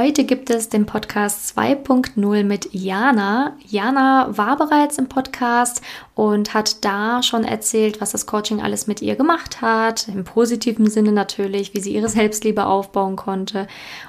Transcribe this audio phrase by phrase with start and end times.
[0.00, 3.54] Heute gibt es den Podcast 2.0 mit Jana.
[3.66, 5.82] Jana war bereits im Podcast
[6.20, 10.06] und hat da schon erzählt, was das Coaching alles mit ihr gemacht hat.
[10.06, 13.66] Im positiven Sinne natürlich, wie sie ihre Selbstliebe aufbauen konnte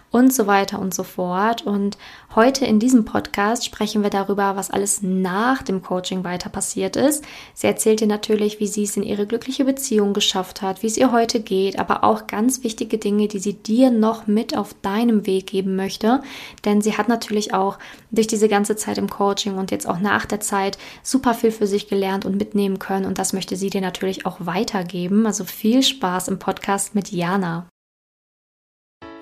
[0.09, 1.65] und so weiter und so fort.
[1.65, 1.97] Und
[2.35, 7.23] heute in diesem Podcast sprechen wir darüber, was alles nach dem Coaching weiter passiert ist.
[7.53, 10.97] Sie erzählt dir natürlich, wie sie es in ihre glückliche Beziehung geschafft hat, wie es
[10.97, 15.25] ihr heute geht, aber auch ganz wichtige Dinge, die sie dir noch mit auf deinem
[15.25, 16.19] Weg geben möchte.
[16.65, 17.79] Denn sie hat natürlich auch
[18.11, 21.67] durch diese ganze Zeit im Coaching und jetzt auch nach der Zeit super viel für
[21.67, 23.05] sich gelernt und mitnehmen können.
[23.05, 25.25] Und das möchte sie dir natürlich auch weitergeben.
[25.25, 27.67] Also viel Spaß im Podcast mit Jana.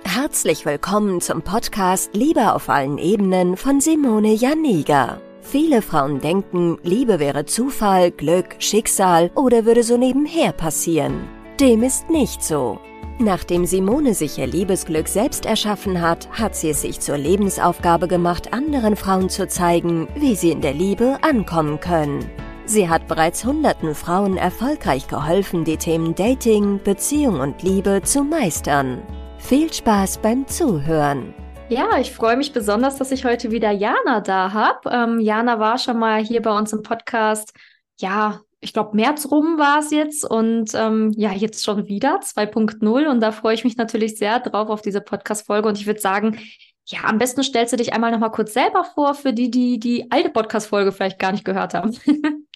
[0.04, 5.22] Herzlich willkommen zum Podcast Liebe auf allen Ebenen von Simone Janiga.
[5.42, 11.28] Viele Frauen denken, Liebe wäre Zufall, Glück, Schicksal oder würde so nebenher passieren.
[11.60, 12.80] Dem ist nicht so.
[13.22, 18.54] Nachdem Simone sich ihr Liebesglück selbst erschaffen hat, hat sie es sich zur Lebensaufgabe gemacht,
[18.54, 22.30] anderen Frauen zu zeigen, wie sie in der Liebe ankommen können.
[22.70, 29.02] Sie hat bereits hunderten Frauen erfolgreich geholfen, die Themen Dating, Beziehung und Liebe zu meistern.
[29.40, 31.34] Viel Spaß beim Zuhören.
[31.70, 34.88] Ja, ich freue mich besonders, dass ich heute wieder Jana da habe.
[34.92, 37.56] Ähm, Jana war schon mal hier bei uns im Podcast.
[38.00, 43.10] Ja, ich glaube, März rum war es jetzt und ähm, ja, jetzt schon wieder 2.0
[43.10, 46.38] und da freue ich mich natürlich sehr drauf auf diese Podcast-Folge und ich würde sagen,
[46.86, 49.80] ja, am besten stellst du dich einmal noch mal kurz selber vor für die, die
[49.80, 51.98] die alte Podcast-Folge vielleicht gar nicht gehört haben.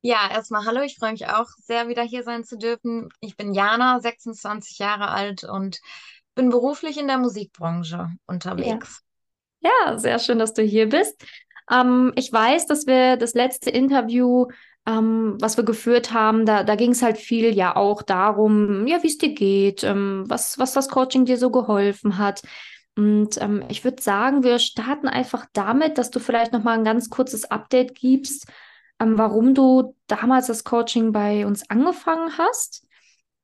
[0.00, 3.08] Ja, erstmal hallo, ich freue mich auch sehr, wieder hier sein zu dürfen.
[3.20, 5.80] Ich bin Jana, 26 Jahre alt und
[6.34, 9.02] bin beruflich in der Musikbranche unterwegs.
[9.60, 11.24] Ja, ja sehr schön, dass du hier bist.
[11.70, 14.46] Ähm, ich weiß, dass wir das letzte Interview,
[14.86, 19.02] ähm, was wir geführt haben, da, da ging es halt viel ja auch darum, ja,
[19.02, 22.42] wie es dir geht, ähm, was, was das Coaching dir so geholfen hat.
[22.96, 26.84] Und ähm, ich würde sagen, wir starten einfach damit, dass du vielleicht noch mal ein
[26.84, 28.46] ganz kurzes Update gibst,
[29.00, 32.86] ähm, warum du damals das Coaching bei uns angefangen hast.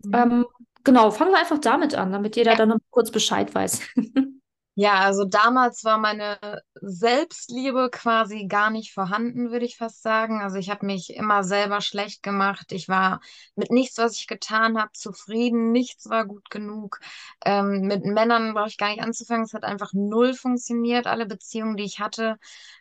[0.04, 0.14] Mhm.
[0.14, 0.46] Ähm,
[0.86, 3.80] Genau, fangen wir einfach damit an, damit jeder dann noch kurz Bescheid weiß.
[4.76, 6.36] Ja, also damals war meine
[6.80, 10.42] Selbstliebe quasi gar nicht vorhanden, würde ich fast sagen.
[10.42, 12.72] Also ich habe mich immer selber schlecht gemacht.
[12.72, 13.20] Ich war
[13.54, 15.70] mit nichts, was ich getan habe, zufrieden.
[15.70, 16.98] Nichts war gut genug.
[17.44, 19.44] Ähm, mit Männern brauche ich gar nicht anzufangen.
[19.44, 21.06] Es hat einfach null funktioniert.
[21.06, 22.36] Alle Beziehungen, die ich hatte,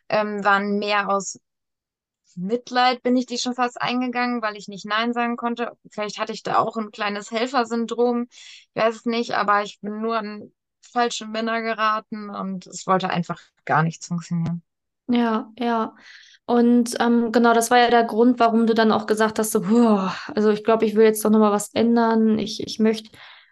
[0.09, 1.39] ähm, waren mehr aus
[2.37, 5.71] Mitleid bin ich die schon fast eingegangen, weil ich nicht Nein sagen konnte.
[5.89, 8.27] Vielleicht hatte ich da auch ein kleines Helfersyndrom.
[8.29, 10.51] Ich weiß es nicht, aber ich bin nur an
[10.81, 14.61] falsche Männer geraten und es wollte einfach gar nichts funktionieren.
[15.07, 15.95] Ja, ja.
[16.45, 19.61] Und ähm, genau, das war ja der Grund, warum du dann auch gesagt hast, so,
[19.61, 22.37] boah, also ich glaube, ich will jetzt doch nochmal was ändern.
[22.37, 23.11] Ich, ich möchte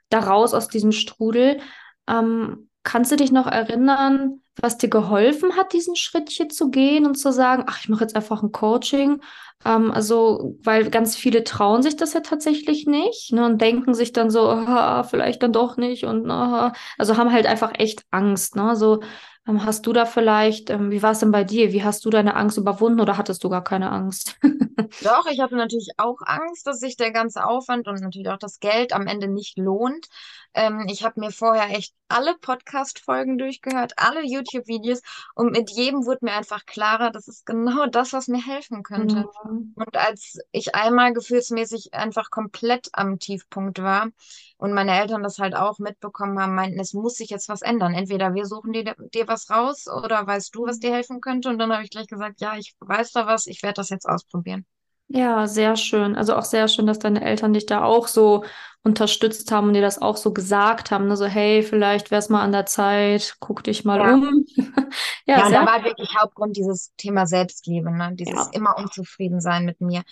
[0.10, 1.60] da raus aus diesem Strudel.
[2.08, 7.06] Ähm, kannst du dich noch erinnern, was dir geholfen hat, diesen Schritt hier zu gehen
[7.06, 9.22] und zu sagen, ach, ich mache jetzt einfach ein Coaching.
[9.66, 14.12] Ähm, also, weil ganz viele trauen sich das ja tatsächlich nicht ne, und denken sich
[14.14, 18.56] dann so, ah, vielleicht dann doch nicht und ah, also haben halt einfach echt Angst.
[18.56, 18.76] Ne?
[18.76, 19.02] So,
[19.48, 21.72] ähm, hast du da vielleicht, ähm, wie war es denn bei dir?
[21.72, 24.38] Wie hast du deine Angst überwunden oder hattest du gar keine Angst?
[25.04, 28.60] Doch, ich hatte natürlich auch Angst, dass sich der ganze Aufwand und natürlich auch das
[28.60, 30.08] Geld am Ende nicht lohnt.
[30.54, 35.02] Ähm, ich habe mir vorher echt alle Podcast-Folgen durchgehört, alle YouTube-Videos
[35.34, 39.26] und mit jedem wurde mir einfach klarer, das ist genau das, was mir helfen könnte.
[39.46, 39.74] Mhm.
[39.76, 44.10] Und als ich einmal gefühlsmäßig einfach komplett am Tiefpunkt war
[44.58, 47.94] und meine Eltern das halt auch mitbekommen haben, meinten, es muss sich jetzt was ändern.
[47.94, 51.50] Entweder wir suchen dir, dir was raus oder weißt du, was dir helfen könnte?
[51.50, 54.08] Und dann habe ich gleich gesagt, ja, ich weiß da was, ich werde das jetzt
[54.08, 54.66] ausprobieren.
[55.14, 56.16] Ja, sehr schön.
[56.16, 58.46] Also auch sehr schön, dass deine Eltern dich da auch so
[58.84, 61.08] unterstützt haben und dir das auch so gesagt haben.
[61.08, 61.18] Ne?
[61.18, 64.14] So, hey, vielleicht wäre es mal an der Zeit, guck dich mal ja.
[64.14, 64.46] um.
[65.26, 68.12] ja, ja da war wirklich Hauptgrund dieses Thema Selbstliebe, ne?
[68.14, 68.50] dieses ja.
[68.54, 70.04] immer unzufrieden sein mit mir.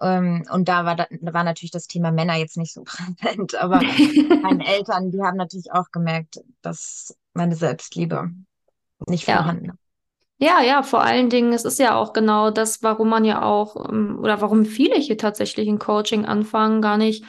[0.00, 3.80] Ähm, und da war, da war natürlich das Thema Männer jetzt nicht so präsent, aber
[4.42, 8.30] meine Eltern, die haben natürlich auch gemerkt, dass meine Selbstliebe
[9.06, 9.85] nicht vorhanden ist.
[10.38, 13.88] Ja, ja, vor allen Dingen, es ist ja auch genau das, warum man ja auch,
[13.88, 17.24] ähm, oder warum viele hier tatsächlich ein Coaching anfangen, gar nicht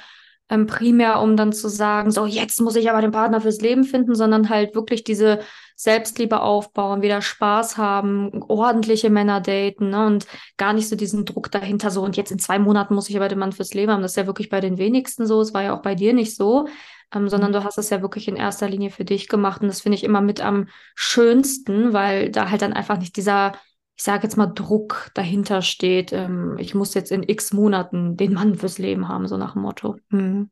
[0.50, 3.86] ähm, primär, um dann zu sagen, so, jetzt muss ich aber den Partner fürs Leben
[3.86, 5.40] finden, sondern halt wirklich diese
[5.78, 10.28] Selbstliebe aufbauen, wieder Spaß haben, ordentliche Männer daten ne, und
[10.58, 13.30] gar nicht so diesen Druck dahinter, so, und jetzt in zwei Monaten muss ich aber
[13.30, 14.02] den Mann fürs Leben haben.
[14.02, 16.36] Das ist ja wirklich bei den wenigsten so, es war ja auch bei dir nicht
[16.36, 16.68] so
[17.14, 19.62] ähm, sondern du hast es ja wirklich in erster Linie für dich gemacht.
[19.62, 23.54] Und das finde ich immer mit am schönsten, weil da halt dann einfach nicht dieser,
[23.96, 26.12] ich sage jetzt mal, Druck dahinter steht.
[26.12, 29.62] Ähm, ich muss jetzt in x Monaten den Mann fürs Leben haben, so nach dem
[29.62, 29.98] Motto.
[30.10, 30.50] Mhm.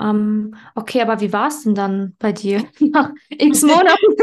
[0.00, 4.14] Ähm, okay, aber wie war es denn dann bei dir nach x Monaten?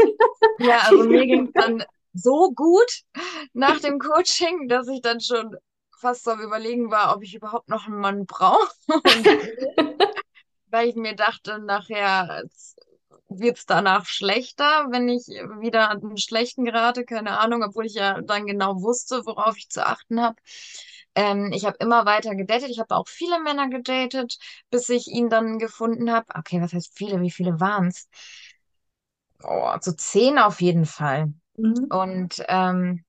[0.58, 1.84] Ja, also mir ging es dann
[2.14, 3.02] so gut
[3.52, 5.54] nach dem Coaching, dass ich dann schon
[5.98, 8.70] fast so am Überlegen war, ob ich überhaupt noch einen Mann brauche.
[10.76, 12.44] Weil ich mir dachte, nachher
[13.30, 17.94] wird es danach schlechter, wenn ich wieder an den schlechten gerate, keine Ahnung, obwohl ich
[17.94, 20.36] ja dann genau wusste, worauf ich zu achten habe.
[21.14, 22.68] Ähm, ich habe immer weiter gedatet.
[22.68, 24.36] Ich habe auch viele Männer gedatet,
[24.70, 26.26] bis ich ihn dann gefunden habe.
[26.34, 27.22] Okay, was heißt viele?
[27.22, 28.06] Wie viele waren es?
[29.42, 31.32] Oh, so zehn auf jeden Fall.
[31.56, 31.86] Mhm.
[31.88, 33.04] Und ähm,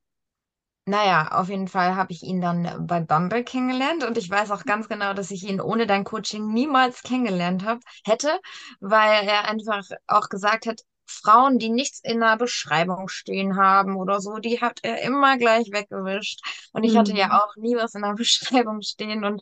[0.87, 4.65] naja, auf jeden Fall habe ich ihn dann bei Bumble kennengelernt und ich weiß auch
[4.65, 8.39] ganz genau, dass ich ihn ohne dein Coaching niemals kennengelernt hab, hätte,
[8.79, 14.19] weil er einfach auch gesagt hat, Frauen, die nichts in der Beschreibung stehen haben oder
[14.21, 16.41] so, die hat er immer gleich weggewischt.
[16.73, 17.39] Und ich hatte ja Mhm.
[17.41, 19.41] auch nie was in der Beschreibung stehen und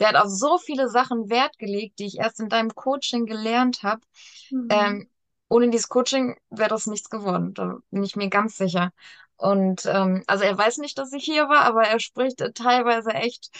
[0.00, 3.82] der hat auf so viele Sachen Wert gelegt, die ich erst in deinem Coaching gelernt
[3.84, 4.00] habe.
[4.50, 4.96] Mhm.
[4.96, 5.08] Ähm,
[5.48, 8.92] ohne dieses Coaching wäre das nichts geworden, da bin ich mir ganz sicher.
[9.36, 13.50] Und ähm, also er weiß nicht, dass ich hier war, aber er spricht teilweise echt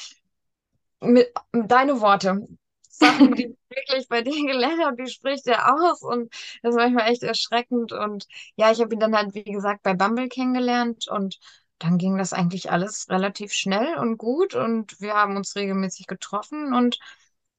[1.00, 2.46] mit deine Worte.
[2.94, 6.32] Sachen, die ich wirklich bei dir gelernt habe, die spricht er aus und
[6.62, 7.92] das ist manchmal echt erschreckend.
[7.92, 8.26] Und
[8.56, 11.40] ja, ich habe ihn dann halt, wie gesagt, bei Bumble kennengelernt und
[11.80, 16.72] dann ging das eigentlich alles relativ schnell und gut und wir haben uns regelmäßig getroffen
[16.72, 16.98] und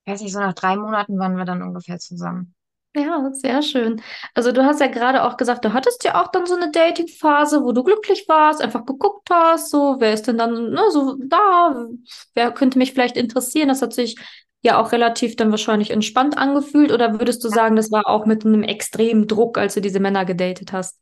[0.05, 2.54] weiß nicht, so nach drei Monaten waren wir dann ungefähr zusammen.
[2.97, 4.01] Ja, sehr schön.
[4.33, 7.61] Also du hast ja gerade auch gesagt, du hattest ja auch dann so eine Dating-Phase,
[7.61, 11.87] wo du glücklich warst, einfach geguckt hast, so, wer ist denn dann, ne, so da,
[12.35, 13.67] wer könnte mich vielleicht interessieren?
[13.67, 14.15] Das hat sich
[14.61, 18.45] ja auch relativ dann wahrscheinlich entspannt angefühlt, oder würdest du sagen, das war auch mit
[18.45, 20.97] einem extremen Druck, als du diese Männer gedatet hast?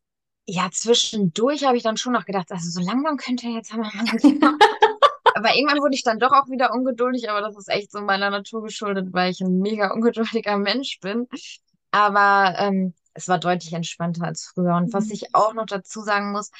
[0.47, 3.91] Ja, zwischendurch habe ich dann schon noch gedacht, also so langsam könnte jetzt haben wir
[5.35, 8.29] Aber irgendwann wurde ich dann doch auch wieder ungeduldig, aber das ist echt so meiner
[8.29, 11.27] Natur geschuldet, weil ich ein mega ungeduldiger Mensch bin.
[11.93, 14.75] Aber ähm, es war deutlich entspannter als früher.
[14.77, 15.11] Und was Mhm.
[15.11, 16.51] ich auch noch dazu sagen muss,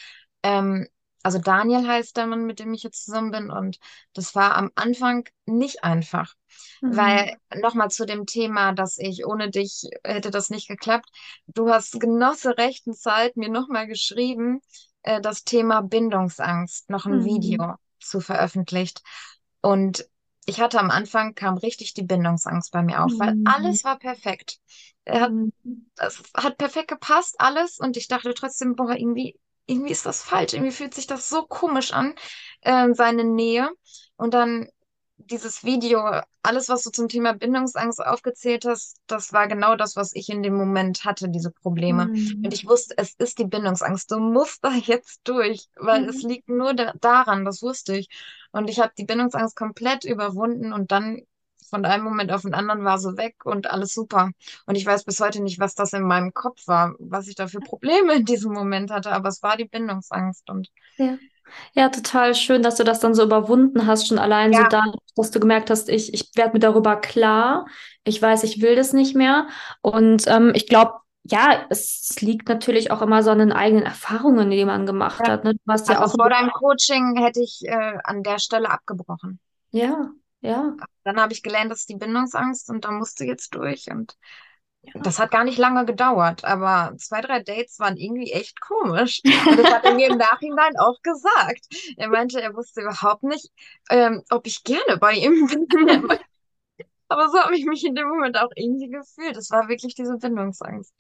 [0.44, 0.88] ähm,
[1.24, 3.80] also Daniel heißt der Mann, mit dem ich jetzt zusammen bin, und
[4.14, 6.36] das war am Anfang nicht einfach.
[6.82, 7.24] Mhm.
[7.26, 11.10] Weil nochmal zu dem Thema, dass ich ohne dich hätte das nicht geklappt.
[11.48, 14.62] Du hast genau zur rechten Zeit mir nochmal geschrieben,
[15.04, 17.24] äh, das Thema Bindungsangst, noch ein Mhm.
[17.24, 19.02] Video zu veröffentlicht.
[19.62, 20.08] Und
[20.46, 23.44] ich hatte am Anfang, kam richtig die Bindungsangst bei mir auf, weil Mhm.
[23.44, 24.60] alles war perfekt.
[25.06, 25.86] Er hat, Mhm.
[25.98, 27.80] es hat perfekt gepasst, alles.
[27.80, 30.54] Und ich dachte trotzdem, boah, irgendwie, irgendwie ist das falsch.
[30.54, 32.16] Irgendwie fühlt sich das so komisch an,
[32.62, 33.70] äh, seine Nähe.
[34.18, 34.70] Und dann
[35.30, 40.14] dieses Video, alles, was du zum Thema Bindungsangst aufgezählt hast, das war genau das, was
[40.14, 42.10] ich in dem Moment hatte, diese Probleme.
[42.44, 42.54] Und Mhm.
[42.54, 44.12] ich wusste, es ist die Bindungsangst.
[44.12, 46.24] Du musst da jetzt durch, weil es Mhm.
[46.24, 48.10] liegt nur da daran, das wusste ich.
[48.52, 51.22] Und ich habe die Bindungsangst komplett überwunden und dann
[51.70, 54.30] von einem Moment auf den anderen war sie weg und alles super.
[54.66, 57.48] Und ich weiß bis heute nicht, was das in meinem Kopf war, was ich da
[57.48, 60.50] für Probleme in diesem Moment hatte, aber es war die Bindungsangst.
[60.50, 61.20] Und Ja.
[61.74, 64.84] Ja, total schön, dass du das dann so überwunden hast, schon allein so ja, da,
[65.16, 67.66] dass du gemerkt hast, ich, ich werde mir darüber klar,
[68.04, 69.48] ich weiß, ich will das nicht mehr.
[69.82, 74.50] Und ähm, ich glaube, ja, es, liegt natürlich auch immer so an den eigenen Erfahrungen,
[74.50, 75.34] die man gemacht ja.
[75.34, 75.44] hat.
[75.44, 75.54] Ne?
[75.54, 79.40] Du hast ja Also auch, vor deinem Coaching hätte ich äh, an der Stelle abgebrochen.
[79.72, 80.10] ja,
[80.42, 83.90] ja, Dann habe ich gelernt, das ist die Bindungsangst und da musste jetzt durch.
[83.90, 84.18] Und.
[84.96, 89.22] Das hat gar nicht lange gedauert, aber zwei, drei Dates waren irgendwie echt komisch.
[89.24, 91.96] Und das hat er mir im Nachhinein auch gesagt.
[91.98, 93.50] Er meinte, er wusste überhaupt nicht,
[93.90, 96.08] ähm, ob ich gerne bei ihm bin.
[97.08, 99.38] Aber so habe ich mich in dem Moment auch irgendwie gefühlt.
[99.38, 100.94] Es war wirklich diese Bindungsangst.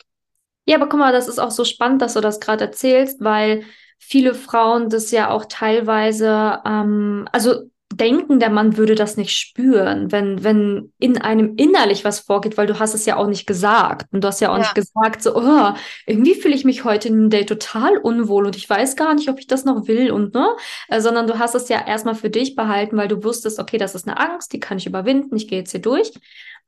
[0.65, 3.65] Ja, aber guck mal, das ist auch so spannend, dass du das gerade erzählst, weil
[4.00, 10.12] viele Frauen das ja auch teilweise, ähm, also denken, der Mann würde das nicht spüren,
[10.12, 14.07] wenn, wenn in einem innerlich was vorgeht, weil du hast es ja auch nicht gesagt.
[14.12, 15.73] Und du hast ja auch nicht Ja, gesagt, so, oh,
[16.05, 19.29] irgendwie fühle ich mich heute in einem Date total unwohl und ich weiß gar nicht,
[19.29, 20.47] ob ich das noch will und ne,
[20.89, 23.95] äh, sondern du hast es ja erstmal für dich behalten, weil du wusstest, okay, das
[23.95, 26.12] ist eine Angst, die kann ich überwinden, ich gehe jetzt hier durch.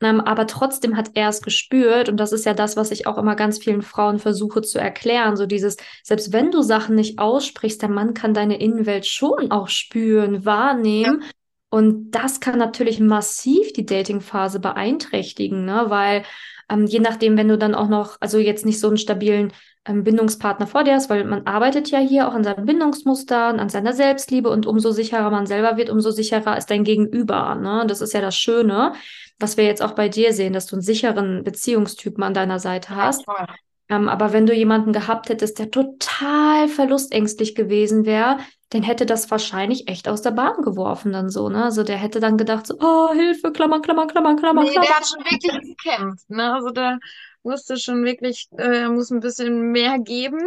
[0.02, 3.18] Ähm, aber trotzdem hat er es gespürt und das ist ja das, was ich auch
[3.18, 5.38] immer ganz vielen Frauen versuche zu erklären.
[5.38, 9.70] So dieses, selbst wenn du Sachen nicht aussprichst, der Mann kann deine Innenwelt schon auch
[9.70, 11.24] spüren, ja, wahrnehmen.
[11.70, 15.86] Und das kann natürlich massiv die Datingphase beeinträchtigen, ne?
[15.88, 16.24] Weil
[16.70, 19.54] ähm, je nachdem, wenn du dann auch noch, also jetzt nicht so einen stabilen
[19.86, 23.94] Bindungspartner vor dir hast, weil man arbeitet ja hier auch an seinen Bindungsmustern, an seiner
[23.94, 27.86] Selbstliebe und umso sicherer man selber wird, umso sicherer ist dein Gegenüber, ne?
[27.88, 28.94] Das ist ja das Schöne
[29.40, 32.94] was wir jetzt auch bei dir sehen, dass du einen sicheren Beziehungstypen an deiner Seite
[32.94, 33.26] ja, hast.
[33.26, 33.48] voll.
[33.88, 38.40] Ähm, aber wenn du jemanden gehabt hättest, der total verlustängstlich gewesen wäre,
[38.74, 41.66] den hätte das wahrscheinlich echt aus der Bahn geworfen dann so, ne?
[41.66, 44.88] Also der hätte dann gedacht so, oh, Hilfe, Klammer, Klammer, Klammer, Klammer, Nee, Klammer.
[44.88, 46.54] der hat schon wirklich gekämpft, ne?
[46.54, 46.98] Also da
[47.46, 50.40] musste schon wirklich, äh, muss ein bisschen mehr geben.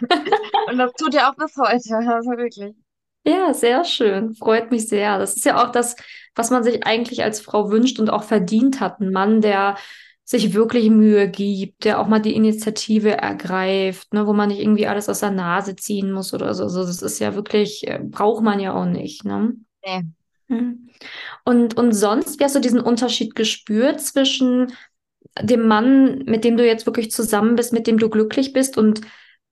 [0.70, 2.74] Und das tut er auch bis heute, also wirklich.
[3.24, 4.34] Ja, sehr schön.
[4.34, 5.18] Freut mich sehr.
[5.18, 5.96] Das ist ja auch das,
[6.34, 9.00] was man sich eigentlich als Frau wünscht und auch verdient hat.
[9.00, 9.76] Ein Mann, der
[10.24, 14.86] sich wirklich Mühe gibt, der auch mal die Initiative ergreift, ne, wo man nicht irgendwie
[14.86, 16.64] alles aus der Nase ziehen muss oder so.
[16.64, 19.54] Also das ist ja wirklich, äh, braucht man ja auch nicht, ne?
[19.84, 20.04] Nee.
[20.46, 20.88] Mhm.
[21.44, 24.72] Und, und sonst, wie hast du diesen Unterschied gespürt zwischen
[25.40, 29.02] dem Mann, mit dem du jetzt wirklich zusammen bist, mit dem du glücklich bist und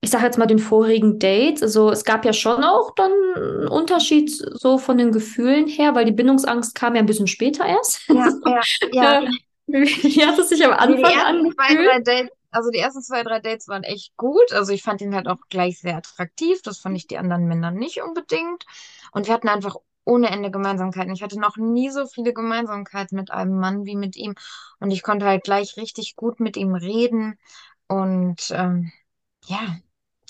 [0.01, 1.61] ich sage jetzt mal den vorigen Dates?
[1.61, 6.05] Also es gab ja schon auch dann einen Unterschied so von den Gefühlen her, weil
[6.05, 8.07] die Bindungsangst kam ja ein bisschen später erst.
[8.07, 9.29] Ja, ja, ja.
[9.67, 13.23] Wie hat es sich am die Anfang ersten zwei, drei Dates, also die ersten zwei,
[13.23, 14.51] drei Dates waren echt gut.
[14.51, 16.61] Also ich fand ihn halt auch gleich sehr attraktiv.
[16.63, 18.65] Das fand ich die anderen Männer nicht unbedingt.
[19.11, 19.75] Und wir hatten einfach
[20.05, 21.13] ohne Ende Gemeinsamkeiten.
[21.13, 24.35] Ich hatte noch nie so viele Gemeinsamkeiten mit einem Mann wie mit ihm.
[24.79, 27.37] Und ich konnte halt gleich richtig gut mit ihm reden.
[27.87, 28.91] Und ähm,
[29.45, 29.77] ja,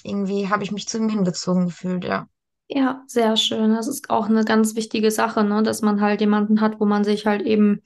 [0.03, 2.27] irgendwie habe ich mich zu ihm hingezogen gefühlt, ja.
[2.67, 3.73] Ja, sehr schön.
[3.73, 5.63] Das ist auch eine ganz wichtige Sache, ne?
[5.63, 7.81] Dass man halt jemanden hat, wo man sich halt eben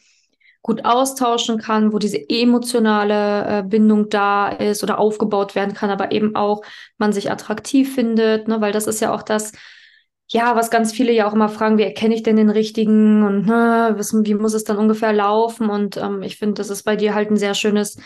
[0.62, 6.12] gut austauschen kann, wo diese emotionale äh, Bindung da ist oder aufgebaut werden kann, aber
[6.12, 6.64] eben auch
[6.98, 8.60] man sich attraktiv findet, ne?
[8.62, 9.54] Weil das ist ja auch das,
[10.34, 13.46] ja, was ganz viele ja auch immer fragen, wie erkenne ich denn den richtigen und
[13.46, 15.70] ne, was, wie muss es dann ungefähr laufen?
[15.70, 17.98] Und ähm, ich finde, das ist bei dir halt ein sehr schönes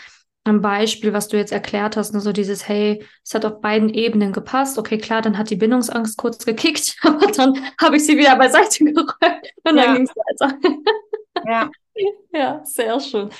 [0.46, 2.20] ähm, Beispiel, was du jetzt erklärt hast, ne?
[2.20, 4.78] So dieses, hey, es hat auf beiden Ebenen gepasst.
[4.78, 8.84] Okay, klar, dann hat die Bindungsangst kurz gekickt, aber dann habe ich sie wieder beiseite
[8.84, 9.14] geräumt
[9.64, 9.94] und dann Ja.
[9.94, 10.58] ging es weiter.
[11.46, 11.70] Ja.
[12.32, 13.30] Ja, sehr schön.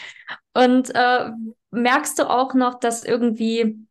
[0.54, 1.30] Und äh,
[1.71, 3.87] merkst du auch noch, dass irgendwie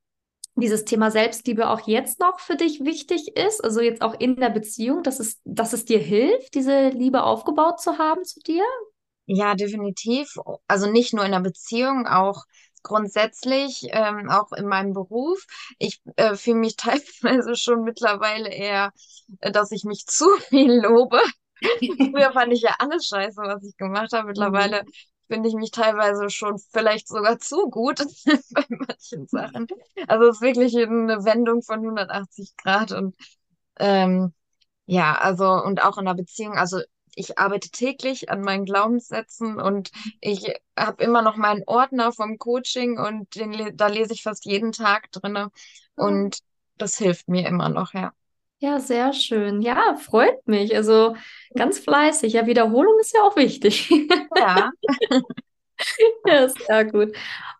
[0.61, 3.63] dieses Thema Selbstliebe auch jetzt noch für dich wichtig ist?
[3.63, 7.79] Also jetzt auch in der Beziehung, dass es, dass es dir hilft, diese Liebe aufgebaut
[7.79, 8.63] zu haben zu dir?
[9.25, 10.35] Ja, definitiv.
[10.67, 12.43] Also nicht nur in der Beziehung, auch
[12.83, 15.45] grundsätzlich, ähm, auch in meinem Beruf.
[15.77, 18.91] Ich äh, fühle mich teilweise schon mittlerweile eher,
[19.41, 21.19] äh, dass ich mich zu viel lobe.
[21.61, 24.27] Früher fand ich ja alles scheiße, was ich gemacht habe.
[24.27, 24.83] Mittlerweile
[25.27, 27.99] finde ich mich teilweise schon vielleicht sogar zu gut
[28.51, 29.67] bei manchen Sachen.
[30.07, 33.15] Also es ist wirklich eine Wendung von 180 Grad und
[33.79, 34.33] ähm,
[34.85, 36.81] ja, also und auch in der Beziehung, also
[37.15, 39.91] ich arbeite täglich an meinen Glaubenssätzen und
[40.21, 44.71] ich habe immer noch meinen Ordner vom Coaching und den, da lese ich fast jeden
[44.71, 45.51] Tag drinne
[45.95, 46.39] und
[46.77, 48.13] das hilft mir immer noch, ja.
[48.59, 49.61] Ja, sehr schön.
[49.61, 50.75] Ja, freut mich.
[50.75, 51.15] Also
[51.55, 52.33] ganz fleißig.
[52.33, 53.89] Ja, Wiederholung ist ja auch wichtig.
[54.35, 54.71] Ja,
[56.25, 57.15] Ja, sehr gut.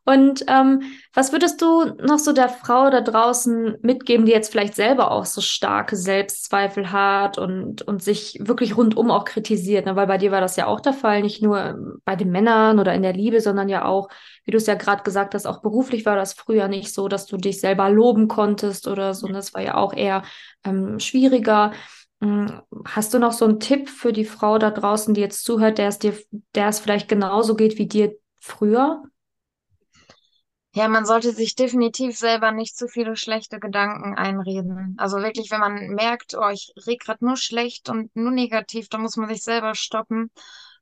[0.08, 0.84] Und ähm,
[1.14, 5.26] was würdest du noch so der Frau da draußen mitgeben, die jetzt vielleicht selber auch
[5.26, 9.86] so starke Selbstzweifel hat und, und sich wirklich rundum auch kritisiert?
[9.86, 9.98] Ne?
[9.98, 12.80] Weil bei dir war das ja auch der Fall, nicht nur ähm, bei den Männern
[12.80, 14.08] oder in der Liebe, sondern ja auch,
[14.46, 17.26] wie du es ja gerade gesagt hast, auch beruflich war das früher nicht so, dass
[17.26, 19.28] du dich selber loben konntest oder so.
[19.28, 20.24] Und das war ja auch eher
[20.64, 21.74] ähm, schwieriger.
[22.22, 22.46] Mm,
[22.86, 25.90] Hast du noch so einen Tipp für die Frau da draußen, die jetzt zuhört, der
[25.90, 26.14] es dir,
[26.56, 29.04] der es vielleicht genauso geht wie dir früher?
[30.78, 34.94] Ja, man sollte sich definitiv selber nicht zu viele schlechte Gedanken einreden.
[35.00, 39.02] Also wirklich, wenn man merkt, oh, ich rede gerade nur schlecht und nur negativ, dann
[39.02, 40.30] muss man sich selber stoppen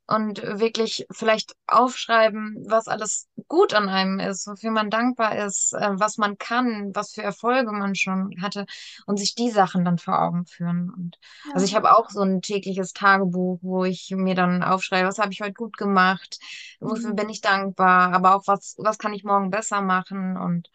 [0.07, 5.89] und wirklich vielleicht aufschreiben, was alles gut an einem ist, wofür man dankbar ist, äh,
[5.93, 8.65] was man kann, was für Erfolge man schon hatte
[9.07, 10.91] und sich die Sachen dann vor Augen führen.
[10.95, 11.17] Und
[11.53, 15.31] also ich habe auch so ein tägliches Tagebuch, wo ich mir dann aufschreibe, was habe
[15.33, 16.39] ich heute gut gemacht,
[16.79, 17.15] wofür Mhm.
[17.15, 20.69] bin ich dankbar, aber auch was, was kann ich morgen besser machen und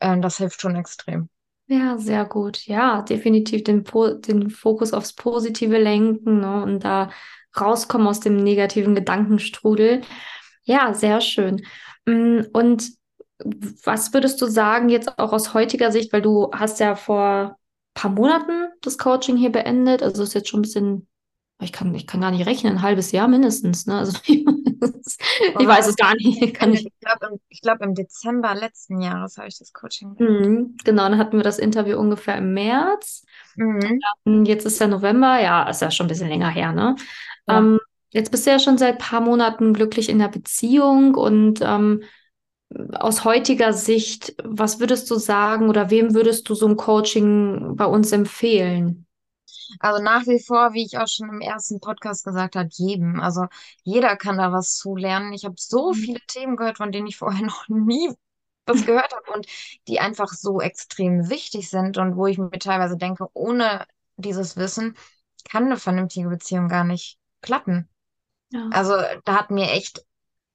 [0.00, 1.28] äh, das hilft schon extrem.
[1.66, 2.66] Ja, sehr gut.
[2.66, 7.10] Ja, definitiv den, Po- den Fokus aufs Positive lenken, ne, und da
[7.60, 10.02] rauskommen aus dem negativen Gedankenstrudel.
[10.64, 11.64] Ja, sehr schön.
[12.06, 12.90] Mm, Und
[13.84, 17.54] was würdest du sagen, jetzt auch aus heutiger Sicht, weil du hast ja vor ein
[17.94, 21.08] paar Monaten das Coaching hier beendet, also ist jetzt schon ein bisschen,
[21.60, 23.98] ich kann, ich kann gar nicht rechnen, ein halbes Jahr mindestens, ne?
[23.98, 29.36] Also ich weiß es gar nicht, ich Ich glaube, im, glaub, im Dezember letzten Jahres
[29.38, 30.14] habe ich das Coaching.
[30.18, 33.24] Mhm, genau, dann hatten wir das Interview ungefähr im März.
[33.56, 34.00] Mhm.
[34.24, 36.96] Hm, Jetzt ist ja November, ja, ist ja schon ein bisschen länger her, ne?
[37.48, 37.58] Ja.
[37.58, 37.80] Ähm,
[38.10, 42.02] jetzt bist du ja schon seit ein paar Monaten glücklich in der Beziehung und ähm,
[42.94, 47.84] aus heutiger Sicht, was würdest du sagen oder wem würdest du so ein Coaching bei
[47.84, 49.06] uns empfehlen?
[49.80, 53.20] Also nach wie vor, wie ich auch schon im ersten Podcast gesagt habe, jedem.
[53.20, 53.46] Also
[53.84, 55.32] jeder kann da was zulernen.
[55.32, 58.10] Ich habe so viele Themen gehört, von denen ich vorher noch nie
[58.64, 59.46] das gehört habe und
[59.88, 64.96] die einfach so extrem wichtig sind und wo ich mir teilweise denke, ohne dieses Wissen
[65.50, 67.88] kann eine vernünftige Beziehung gar nicht klappen.
[68.50, 68.68] Ja.
[68.70, 68.94] Also
[69.24, 70.04] da hat mir echt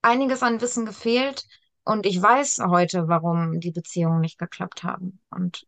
[0.02, 1.46] einiges an Wissen gefehlt
[1.84, 5.22] und ich weiß heute, warum die Beziehungen nicht geklappt haben.
[5.30, 5.66] Und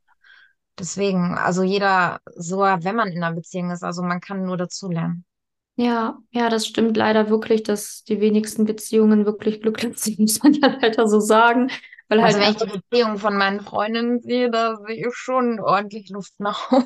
[0.78, 5.26] deswegen, also jeder, so wenn man in einer Beziehung ist, also man kann nur dazulernen.
[5.76, 10.54] Ja, ja, das stimmt leider wirklich, dass die wenigsten Beziehungen wirklich glücklich sind, muss man
[10.54, 11.72] ja leider so sagen.
[12.10, 15.60] Weil halt Also wenn ich die Beziehung von meinen Freundinnen sehe, da sehe ich schon
[15.60, 16.86] ordentlich Luft nach oben.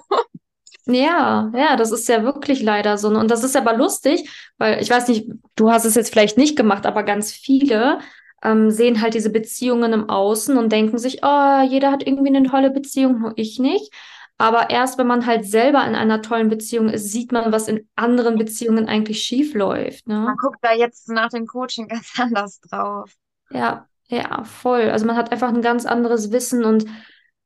[0.85, 3.07] Ja, ja, das ist ja wirklich leider so.
[3.07, 6.55] Und das ist aber lustig, weil ich weiß nicht, du hast es jetzt vielleicht nicht
[6.57, 7.99] gemacht, aber ganz viele
[8.43, 12.47] ähm, sehen halt diese Beziehungen im Außen und denken sich, oh, jeder hat irgendwie eine
[12.47, 13.93] tolle Beziehung, nur ich nicht.
[14.37, 17.87] Aber erst wenn man halt selber in einer tollen Beziehung ist, sieht man, was in
[17.95, 20.19] anderen Beziehungen eigentlich schief läuft, ne?
[20.19, 23.11] Man guckt da jetzt nach dem Coaching ganz anders drauf.
[23.51, 24.89] Ja, ja, voll.
[24.89, 26.85] Also man hat einfach ein ganz anderes Wissen und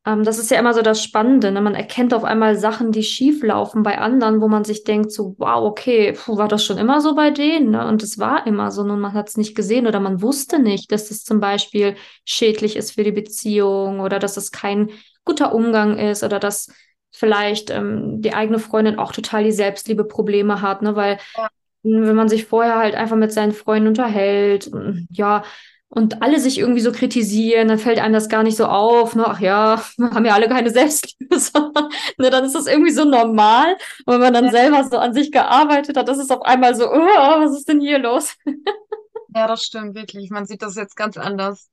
[0.07, 1.61] ähm, das ist ja immer so das Spannende, ne?
[1.61, 5.35] Man erkennt auf einmal Sachen, die schief laufen bei anderen, wo man sich denkt, so,
[5.37, 7.87] wow, okay, puh, war das schon immer so bei denen, ne?
[7.87, 10.91] Und es war immer so, und man hat es nicht gesehen oder man wusste nicht,
[10.91, 11.95] dass das zum Beispiel
[12.25, 14.89] schädlich ist für die Beziehung oder dass es kein
[15.25, 16.71] guter Umgang ist oder dass
[17.11, 20.95] vielleicht ähm, die eigene Freundin auch total die Selbstliebe-Probleme hat, ne?
[20.95, 21.49] Weil Ja,
[21.83, 25.43] wenn man sich vorher halt einfach mit seinen Freunden unterhält, mm, ja,
[25.89, 29.25] und alle sich irgendwie so kritisieren, dann fällt einem das gar nicht so auf, ne?
[29.25, 33.06] Ach ja, wir haben ja alle keine Selbstliebe, sondern ne, dann ist das irgendwie so
[33.06, 33.75] normal.
[34.06, 36.75] Und wenn man dann ja, selber so an sich gearbeitet hat, das ist auf einmal
[36.75, 38.36] so, oh, was ist denn hier los?
[39.36, 40.29] ja, das stimmt wirklich.
[40.29, 41.70] Man sieht das jetzt ganz anders.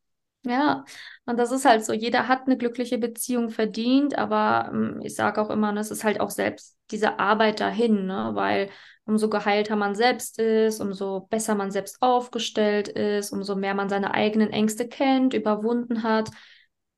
[0.46, 0.84] Ja,
[1.24, 5.40] und das ist halt so, jeder hat eine glückliche Beziehung verdient, aber ähm, ich sage
[5.40, 8.32] auch immer, ne, es ist halt auch selbst diese Arbeit dahin, ne?
[8.34, 8.68] Weil
[9.06, 14.14] umso geheilter man selbst ist, umso besser man selbst aufgestellt ist, umso mehr man seine
[14.14, 16.30] eigenen Ängste kennt, überwunden hat,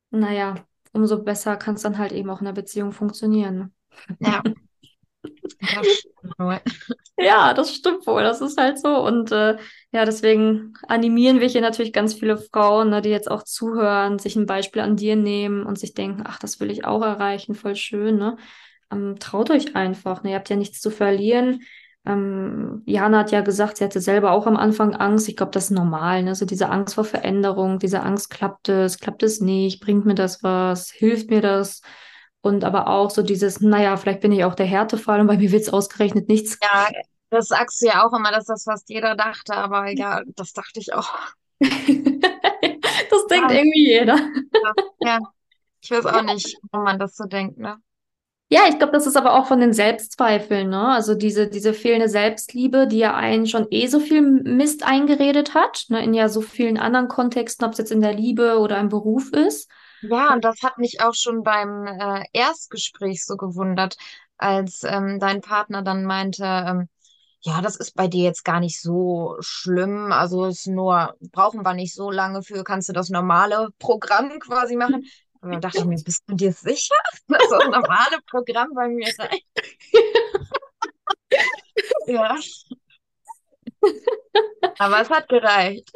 [0.09, 0.55] naja,
[0.93, 3.73] umso besser kann es dann halt eben auch in der Beziehung funktionieren.
[4.19, 4.53] Ja, Ne?
[5.59, 6.61] das stimmt wohl.
[7.19, 8.95] Ja, das stimmt wohl, das ist halt so.
[9.05, 9.57] Und äh,
[9.91, 14.35] ja, deswegen animieren wir hier natürlich ganz viele Frauen, ne, die jetzt auch zuhören, sich
[14.35, 17.75] ein Beispiel an dir nehmen und sich denken, ach, das will ich auch erreichen, voll
[17.75, 18.37] schön, ne?
[18.91, 20.31] Ähm, traut euch einfach, ne?
[20.31, 21.61] Ihr habt ja nichts zu verlieren.
[22.07, 25.27] Ähm, Jana hat ja gesagt, sie hatte selber auch am Anfang Angst.
[25.27, 26.35] Ich glaube, das ist normal, ne?
[26.35, 30.41] So diese Angst vor Veränderung, diese Angst, klappt es, klappt es nicht, bringt mir das
[30.43, 31.81] was, hilft mir das?
[32.41, 35.51] Und aber auch so dieses, naja, vielleicht bin ich auch der Härtefall und bei mir
[35.51, 36.87] wird es ausgerechnet nichts Ja,
[37.29, 40.79] das sagst du ja auch immer, dass das fast jeder dachte, aber ja, das dachte
[40.79, 41.11] ich auch.
[43.09, 44.17] Das denkt Ja, irgendwie jeder.
[45.01, 45.19] ja,
[45.81, 47.77] ich weiß auch nicht, warum man das so denkt, ne?
[48.49, 50.87] Ja, ich glaube, das ist aber auch von den Selbstzweifeln, ne?
[50.87, 55.85] Also diese, diese fehlende Selbstliebe, die ja einen schon eh so viel Mist eingeredet hat,
[55.89, 56.01] ne?
[56.01, 59.33] In ja so vielen anderen Kontexten, ob es jetzt in der Liebe oder im Beruf
[59.33, 59.69] ist.
[60.01, 63.97] Ja, und das hat mich auch schon beim äh, Erstgespräch so gewundert,
[64.37, 66.87] als ähm, dein Partner dann meinte, ähm,
[67.41, 71.73] ja, das ist bei dir jetzt gar nicht so schlimm, also ist nur, brauchen wir
[71.73, 75.03] nicht so lange für, kannst du das normale Programm quasi machen.
[75.47, 76.95] Und dann dachte ich mir, bist du dir sicher,
[77.27, 79.45] dass das normale Programm bei mir reicht?
[82.07, 82.35] Ja,
[84.79, 85.89] aber es hat gereicht.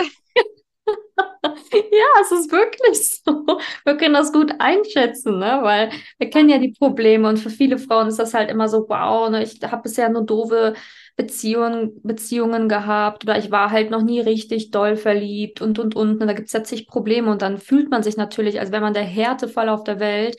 [1.74, 3.46] Ja, es ist wirklich so.
[3.86, 5.60] Wir können das gut einschätzen, ne?
[5.62, 8.86] Weil wir kennen ja die Probleme und für viele Frauen ist das halt immer so,
[8.88, 9.44] wow, ne?
[9.44, 10.76] Ich habe bisher nur doofe
[11.22, 16.20] Beziehungen, Beziehungen gehabt oder ich war halt noch nie richtig doll verliebt und und und.
[16.20, 16.26] Ne?
[16.26, 18.94] Da gibt es ja zig Probleme und dann fühlt man sich natürlich, als wäre man
[18.94, 20.38] der Härtefall auf der Welt.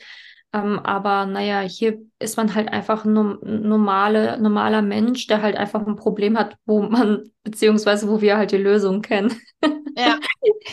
[0.55, 5.57] Ähm, aber naja, hier ist man halt einfach ein norm- normale, normaler Mensch, der halt
[5.57, 9.41] einfach ein Problem hat, wo man, beziehungsweise wo wir halt die Lösung kennen.
[9.97, 10.19] Ja,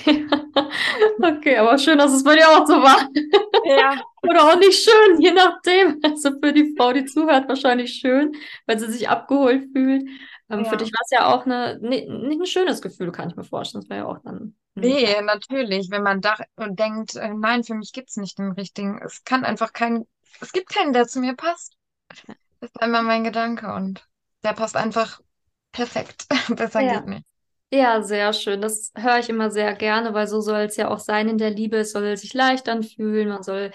[1.22, 2.98] Okay, aber schön, dass es bei dir auch so war.
[3.64, 6.00] ja, Oder auch nicht schön, je nachdem.
[6.04, 8.34] Also für die Frau, die zuhört, wahrscheinlich schön,
[8.68, 10.04] weil sie sich abgeholt fühlt.
[10.50, 10.78] Ähm, für ja.
[10.78, 13.84] dich war es ja auch eine, ne, nicht ein schönes Gefühl, kann ich mir vorstellen.
[13.84, 14.56] Das war ja auch dann.
[14.82, 14.96] Hm.
[14.96, 19.00] Nee, natürlich, wenn man dach und denkt, äh, nein, für mich gibt's nicht den richtigen.
[19.04, 20.08] Es kann einfach keinen,
[20.40, 21.76] es gibt keinen, der zu mir passt.
[22.62, 24.08] Das ist immer mein Gedanke und
[24.44, 25.22] der passt einfach
[25.72, 26.28] perfekt.
[26.50, 26.86] Besser Ja.
[26.86, 27.26] geht nicht.
[27.72, 28.62] Ja, sehr schön.
[28.62, 31.52] Das höre ich immer sehr gerne, weil so soll es ja auch sein in der
[31.52, 31.78] Liebe.
[31.78, 33.72] Es soll sich leicht anfühlen, man soll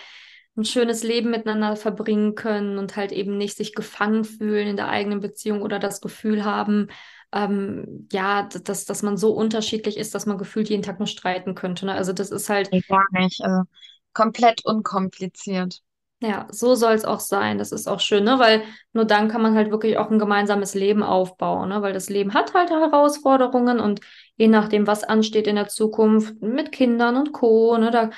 [0.57, 4.89] ein schönes Leben miteinander verbringen können und halt eben nicht sich gefangen fühlen in der
[4.89, 6.89] eigenen Beziehung oder das Gefühl haben,
[7.35, 11.55] ähm, ja, dass, dass man so unterschiedlich ist, dass man gefühlt jeden Tag nur streiten
[11.55, 11.87] könnte.
[11.87, 11.93] Ne?
[11.95, 13.43] Also das ist halt Nee, gar nicht.
[13.43, 13.65] Also
[14.13, 15.83] komplett unkompliziert.
[16.21, 17.59] Ja, so soll es auch sein.
[17.59, 18.39] Das ist auch schön, ne?
[18.39, 18.63] Weil
[18.95, 21.83] nur dann kann man halt wirklich auch ein gemeinsames Leben aufbauen, ne?
[21.83, 24.01] Weil das Leben hat halt Herausforderungen und
[24.37, 27.91] je nachdem, was ansteht in der Zukunft mit Kindern und Co., ne?
[27.91, 28.11] Da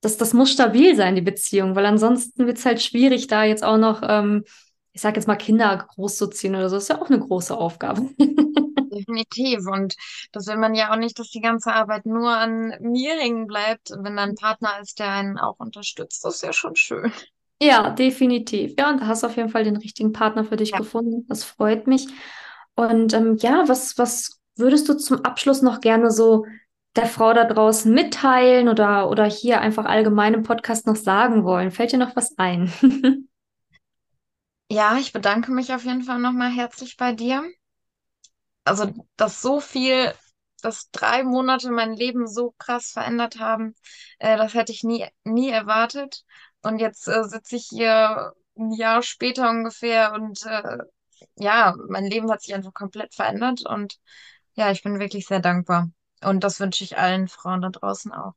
[0.00, 3.64] das, das muss stabil sein, die Beziehung, weil ansonsten wird es halt schwierig, da jetzt
[3.64, 4.44] auch noch, ähm,
[4.98, 6.74] ich sag jetzt mal, Kinder großzuziehen oder so.
[6.74, 8.10] Das ist ja auch eine große Aufgabe.
[8.92, 9.60] Definitiv.
[9.68, 9.94] Und
[10.32, 13.92] das will man ja auch nicht, dass die ganze Arbeit nur an mir hängen bleibt.
[13.96, 17.12] Wenn da ein Partner ist, der einen auch unterstützt, das ist ja schon schön.
[17.62, 18.74] Ja, definitiv.
[18.76, 20.78] Ja, und da hast du auf jeden Fall den richtigen Partner für dich ja.
[20.78, 21.26] gefunden.
[21.28, 22.08] Das freut mich.
[22.74, 26.44] Und ähm, ja, was, was würdest du zum Abschluss noch gerne so
[26.96, 31.70] der Frau da draußen mitteilen oder, oder hier einfach allgemein im Podcast noch sagen wollen?
[31.70, 32.72] Fällt dir noch was ein?
[34.70, 37.44] ja, ich bedanke mich auf jeden Fall nochmal herzlich bei dir.
[38.64, 40.12] Also, dass so viel,
[40.62, 43.74] dass drei Monate mein Leben so krass verändert haben,
[44.18, 46.24] äh, das hätte ich nie, nie erwartet.
[46.62, 50.78] Und jetzt äh, sitze ich hier ein Jahr später ungefähr und äh,
[51.36, 53.98] ja, mein Leben hat sich einfach komplett verändert und
[54.54, 55.90] ja, ich bin wirklich sehr dankbar.
[56.22, 58.34] Und das wünsche ich allen Frauen da draußen auch.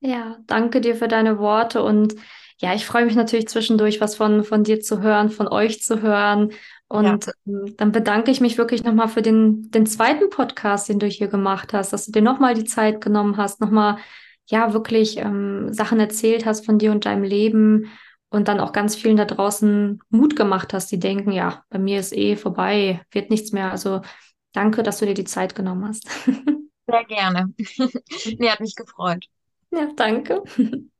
[0.00, 2.14] Ja, danke dir für deine Worte und
[2.60, 6.02] ja, ich freue mich natürlich zwischendurch, was von, von dir zu hören, von euch zu
[6.02, 6.52] hören.
[6.88, 7.32] Und ja.
[7.46, 11.28] Ähm, dann bedanke ich mich wirklich nochmal für den, den zweiten Podcast, den du hier
[11.28, 13.96] gemacht hast, dass du dir nochmal die Zeit genommen hast, nochmal,
[14.46, 17.90] ja, wirklich ähm, Sachen erzählt hast von dir und deinem Leben
[18.28, 21.98] und dann auch ganz vielen da draußen Mut gemacht hast, die denken, ja, bei mir
[21.98, 23.70] ist eh vorbei, wird nichts mehr.
[23.70, 24.02] Also
[24.52, 26.08] danke, dass du dir die Zeit genommen hast.
[26.86, 27.54] Sehr gerne.
[28.38, 29.26] Mir hat mich gefreut.
[29.70, 30.42] Ja, danke.